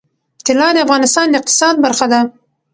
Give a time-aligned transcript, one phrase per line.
[0.45, 2.19] طلا د افغانستان د اقتصاد برخه ده.